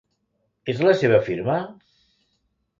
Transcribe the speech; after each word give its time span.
És 0.73 0.81
la 0.87 0.95
seva 1.03 1.21
firma? 1.29 1.61